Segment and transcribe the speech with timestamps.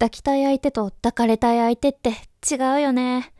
[0.00, 2.10] 抱きたい相手と抱かれたい相手って
[2.48, 3.32] 違うよね。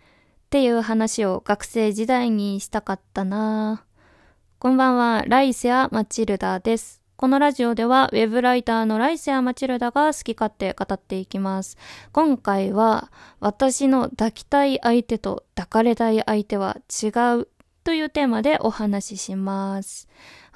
[0.47, 3.85] っていう話を学生時代にしたかったな
[4.59, 7.01] こんばんは、ライセア・マチルダです。
[7.15, 11.79] このラジオでは、ウェブライターのライセア・マチルダが好き勝手語っていきます。
[12.11, 17.07] 今回は、私の抱きたい相手と抱かれたい相手は違
[17.39, 17.49] う
[17.85, 20.09] というテーマでお話しします。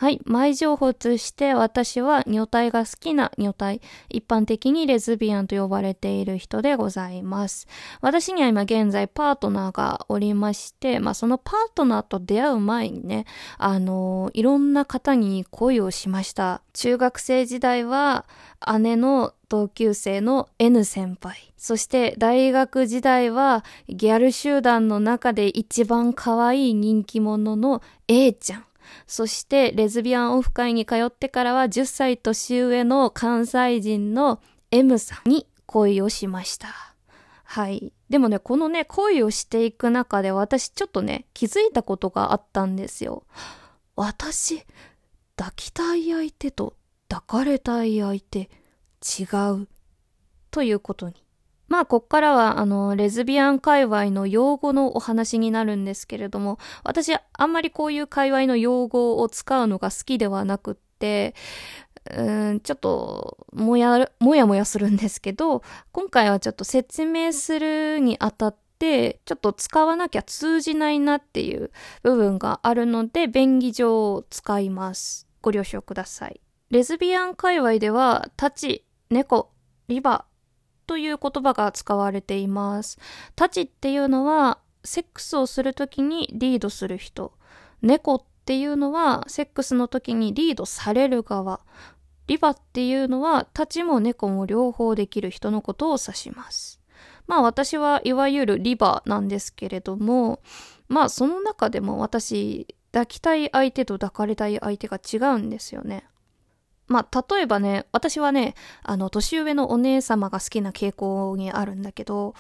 [0.03, 0.21] はい。
[0.25, 7.69] 前情報として私は女体が好きな女体、一般的にレズビアンと呼ばれている人でございます。
[8.01, 13.27] 私には今現在パートナーがおりまして、まあそのパートナーと出会う前にね、
[13.59, 16.62] あのいろんな方に恋をしました。
[16.73, 18.25] 中学生時代は
[18.80, 21.53] 姉の同級生の N 先輩。
[21.56, 28.64] そして大学時代はギャル集団の中で一番可愛い人気者の A ちゃん。
[29.06, 36.68] そしてレズビアンオフ会に通ってからは10歳年上の関西人の M さんに恋をしました。
[37.45, 37.92] はい。
[38.08, 43.24] でもね、このね、恋をしていく中で私ちょっとね、気づいたことがあったんですよ。
[43.94, 44.64] 私、
[45.36, 46.77] 抱きたい相手と
[47.08, 48.50] 抱かれたい相手
[49.02, 49.24] 違
[49.62, 49.69] う。
[50.50, 51.22] ということに
[51.73, 61.34] まあ、こっからは、あの、レズビアン界隈の用語のお話になるんですけれども、私、あんまりこういう界隈の用語を使うのが好きではなくって、
[62.11, 71.70] うーん、ちょっと、もや、もやもやするんですけど、今回はちょっと説明するにあたって、ちょっと使わなきゃ通じないなっていう
[72.03, 75.27] 部分があるので、便宜上使います。
[75.41, 76.39] ご了承ください。
[76.69, 79.53] レズビアン界隈では、立ち、猫、
[79.89, 80.27] リバ、
[80.86, 82.98] という言葉が使われています。
[83.36, 87.33] 立ちっていうのは、セックスをするときにリードする人。
[87.83, 91.61] 猫っていうのは、セックスの時にリードされる側。
[92.27, 96.80] リバっていうのは、立ちも猫も両方できる人のことを指します。
[97.27, 100.41] まあ私はいわゆるリバなんですけれども、
[100.89, 106.05] まあその中でも私、抱きたい相手と抱かれたい相手が違うんですよね。
[106.89, 112.35] まあ、例えばね、私はね、あの、年上のお姉様が好きな傾向にあるんだけど、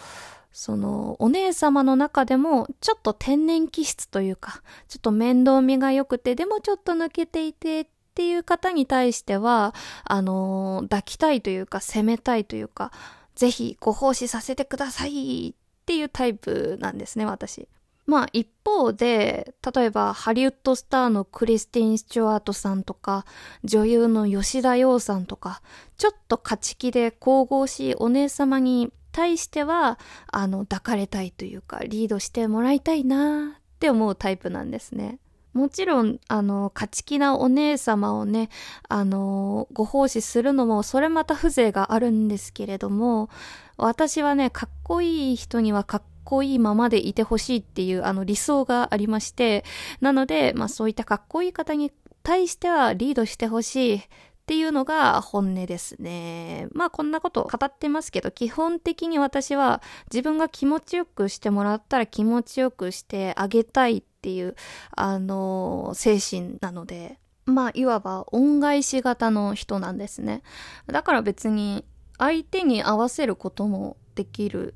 [0.52, 12.92] その、お姉様の中でも、ちょっと天然気質というか、ちょっと面倒見が良くて、でもちょっと抜けていてっていう方に対しては、あの、抱きたいというか、責めたいというか、
[13.34, 17.66] ぜひご奉仕させてくださいっていうタイプなんですね、私。
[18.06, 23.24] まあ一方で、例えばハリウッドスターのクリスティン・スチュワートさんとか、
[23.64, 25.62] 女優の吉田洋さんとか、
[25.98, 35.18] ちょっと勝ち気で神々しいお姉様に対しては、あの、抱かれたいというか、リードしてもらいたいなって思うタイプなんですね。
[35.52, 38.48] もちろん、あの、勝ち気なお姉様をね、
[38.88, 43.28] あの、ご奉仕するのも、それまた風情があるんですけれども、
[43.76, 49.64] 私はね、かっこいい人にはかっこいいままでいてほしいっていうあの理想がありまして、
[50.00, 54.02] なので、まあそういったかっこいい方に対してはリードしてほしいっ
[54.46, 56.68] ていうのが本音ですね。
[56.72, 59.82] まあこんなこと語ってますけど、基本的に私は
[60.12, 64.56] 自分が気持ちよくしてもらったら気持ちよくしてあげたいっていう、
[64.96, 70.42] あの精神なので、まあいわば恩返し型の人なんですね。
[70.86, 71.84] だから別に
[72.18, 74.74] 相手に合わせることもできる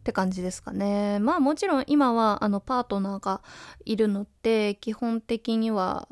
[0.00, 1.18] って感じですかね。
[1.20, 3.42] まあもちろん今はあのパートナーが
[3.84, 6.08] いるので基本的には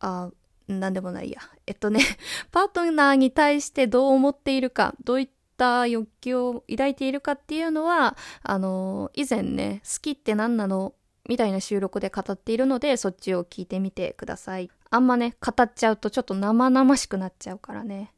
[0.00, 0.30] あ
[0.68, 1.40] なんでもないや。
[1.66, 2.00] えっとね
[2.50, 10.94] パートナーに対してどう思っているか、どういった欲求を抱いているかっていうのは、あの、以前ね、好きって何なの
[11.28, 14.70] みたいな収録で語っているので、そっちを聞いてみてください。
[14.90, 18.12] あんまね、語っちゃうとちょっと生々しくなっちゃうからね。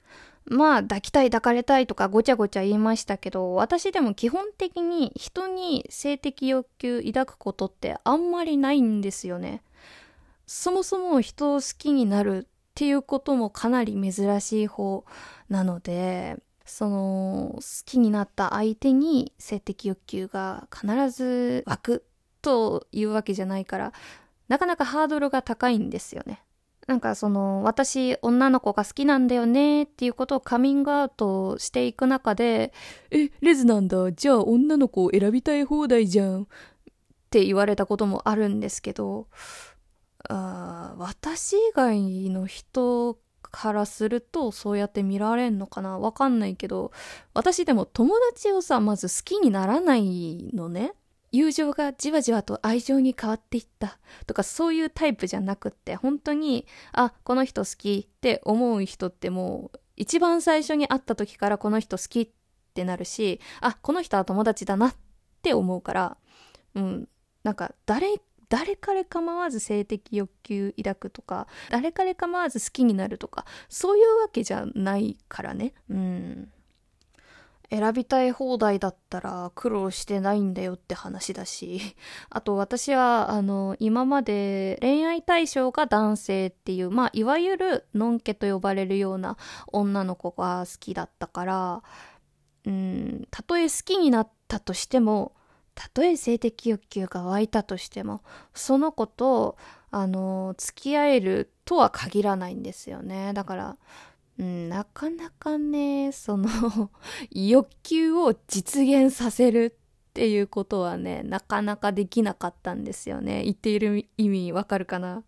[0.46, 9.62] まあ抱きたい抱かれたいとかごちゃごちゃ言いましたけど私でも基本的に人に性的欲求抱くことってあんまりないんですよね。
[10.46, 15.04] そもそも人を好きになるっていうこともかなり珍しい方
[15.48, 16.36] なので
[16.66, 22.04] その好きになった相手に性的欲求が必ず湧く
[22.42, 23.92] というわけじゃないから
[24.48, 26.42] なかなかハードルが高いんですよね。
[26.86, 32.72] なんかその私女の子が好きなんだよねっていうことをカミングアウトしていく中で
[33.10, 34.10] えレズなんだ。
[34.12, 36.42] じゃあ女の子を選びたい放題じゃん。
[36.42, 36.46] っ
[37.30, 39.26] て言われたこともあるんですけど
[40.28, 45.98] あ私以外の人からするとそうやって見られんのかな？
[45.98, 46.92] わかんないけど
[47.32, 50.92] 私でも友達をさまず好きにならないのね。
[51.32, 53.98] 友情がじわじわと愛情に変わっていった。
[54.26, 62.28] とかそういうタイプじゃなくって本当にあこの人好きって思う人ってもう一番最初に会った時からこの人好きっ
[62.74, 64.94] てなるしあこの人は友達だなっ
[65.42, 66.16] て思うから
[66.74, 67.08] うん。
[67.42, 75.72] なんか誰誰彼構わず性的欲求抱くとか誰彼構わず好きになるとかそういうわけじゃないからね。
[75.88, 76.52] うん。
[77.72, 81.80] 選びたい放題だったら苦労してないんだよって話だし、
[82.28, 89.38] あと私は、あの、今まで恋愛対象が男性っていう、まあ、いわゆるのんけと呼ばれるような
[89.68, 91.82] 女の子が好きだったから、
[92.66, 95.32] うん、たとえ好きになったとしても、
[95.74, 98.20] たとえ性的欲求が湧いたとしても、
[98.52, 99.56] その子と、
[99.90, 103.32] あの、付き合えるとは限らないんですよね。
[103.32, 103.78] だから、
[104.38, 106.48] なかなかね、その
[107.30, 109.76] 欲求を実現させる
[110.10, 113.44] っていうことはね、なかなかできなかったんですよね。
[113.44, 115.22] 言っている意味わかるかな？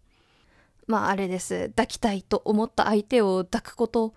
[0.87, 1.69] まああれです。
[1.71, 4.15] 抱きたいと思った相手を抱くこと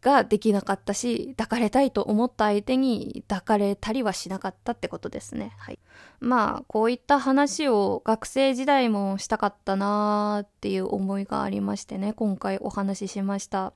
[0.00, 5.52] ができなかったし、抱かれたいと思った相手に抱かれたりはしなかったってことですね。
[5.58, 5.78] はい。
[6.20, 13.74] まあ、こういった話を学生時代もしたかったなーっていう思いがありましてね、今回お話ししました。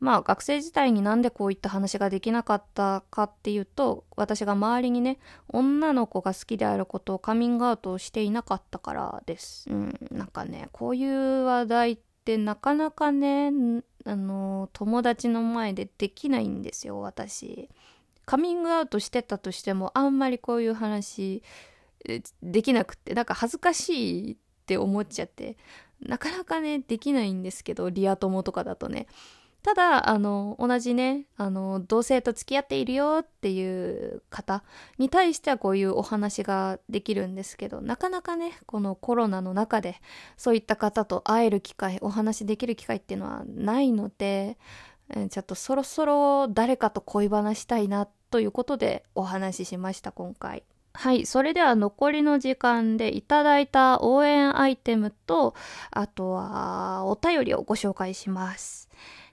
[0.00, 5.18] まあ学生時代になんでこういった話ができなかったかっていうと私が周りにね
[5.48, 9.68] 女の子が好きであることをカミングアウトしていなかったからです。
[9.70, 13.50] うん、なんかねこういう話題ってなかなかね
[14.06, 17.68] あの友達の前でできないんですよ私。
[18.24, 21.42] カミングアウトしてたとしてもあんまりこういう話
[22.42, 24.36] できなくってなんか恥ずかしいっ
[24.66, 25.56] て思っちゃって
[26.00, 29.06] なかなかねできないんですけどリア友とかだとね
[29.62, 34.64] ただ、あの、同じね、あの、同性と付き合っているよっていう方
[34.98, 40.00] に対してはこういうお話ができるんですけど、なかなかね、このコロナの中で
[40.38, 44.56] そういった方と会える機会、お話できる機会っていうのはないので、
[45.30, 50.62] ちょっとそろそろ誰かと恋話したいなということでお話ししました、今回。
[50.92, 51.26] はい。
[51.26, 55.54] それでは残りの時間でいただいた応援アイテムと、
[55.90, 58.88] あとはお便りをご紹介します。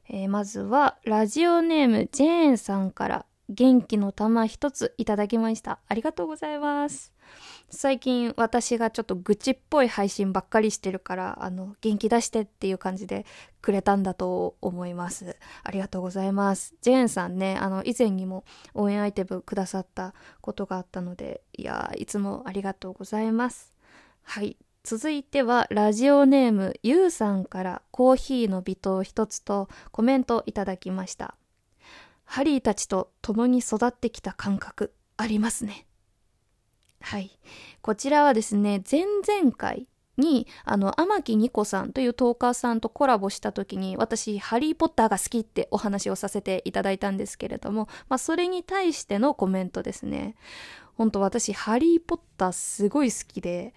[0.10, 5.80] えー、まずはラジオネームジェーンさんから元気の玉一ついただきました。
[5.88, 7.14] ありがとうございます。
[7.70, 13.26] 最近私がちょっと愚痴っぽい配信ばっかりしてるから、あの、元気出してっていう感じで
[13.62, 15.38] くれたんだと思います。
[15.64, 16.76] ありがとうございます。
[16.82, 18.44] ジェーンさんね、あの、以前にも
[18.74, 23.74] 応援アイテムくださったことがあったので、いやいつもありがとうございます。
[24.24, 24.58] はい。
[24.90, 31.36] 続いてはラジオネームゆうさんからコーヒーの微糖一つとコメントいただきました。
[32.24, 35.86] ハリーたちと共に育ってきた感覚ありますね。
[37.02, 37.38] はい。
[37.82, 50.36] こちらはですね、前々回に、あの、天木ニコさんというトーカーさんとコラボした時に、私、ハリーポッターが好きってお話をさせていただいたんですけれども、まあ、それに対してのコメントですね。
[50.96, 53.74] 本当私、ハリーポッターすごい好きで、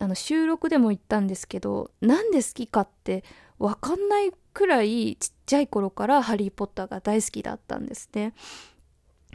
[0.00, 3.22] あの収録でも言ったんですけどなんで好きかって
[3.58, 8.34] 分かんないくらいちっちゃい頃からハリー・ポッターが大好きだったんですね。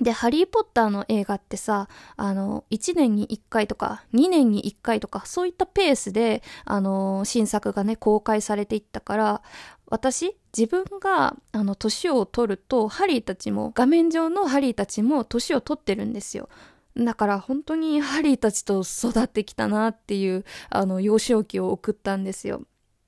[0.02, 9.42] で、ハリー・ポッターの映画ってさ、あの、1年に1回とか、2年に1回とか、そういったペースで、あの、新作がね、公開されていったから、
[9.88, 11.38] 私、自分が、
[11.80, 16.50] 年を取ると、ハリーたちも、画面上のハリーたちも年を取ってるんですよ。
[16.98, 22.62] だから本当にハリーたちと育ってきたなっていう、あの、幼少期を送ったんですよ。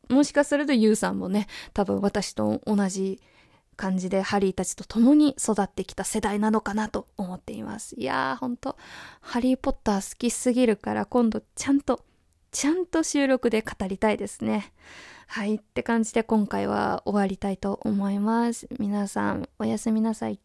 [0.09, 3.21] もしかするとユウさんもね、多分私と同じ
[3.77, 7.95] 感じでハリーたちと共に育ってきた世代なのかなと思っています。
[7.97, 8.77] いやー、ほんと、
[9.21, 12.03] ハリーポッター好きすぎるから今度ちゃんと、
[12.51, 14.73] ちゃんと収録で語りたいですね。
[15.27, 18.67] はい、って感じで今回は終わりたいと思います。
[18.79, 20.39] 皆さん、おやすみなさい。